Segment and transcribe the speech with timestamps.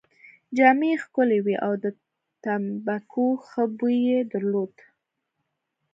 [0.57, 1.85] جامې يې ښکلې وې او د
[2.43, 4.73] تمباکو ښه بوی يې درلود.